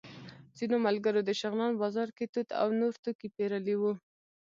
[0.57, 3.93] ځینو ملګرو د شغنان بازار کې توت او نور توکي پېرلي وو.